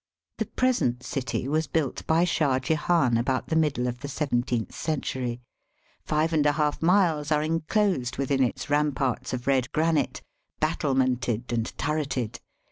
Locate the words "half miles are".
6.53-7.43